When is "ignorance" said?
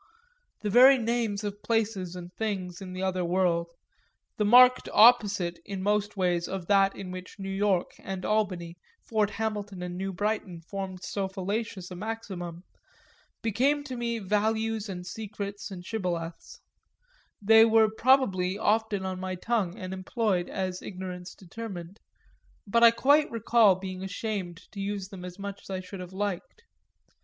20.81-21.35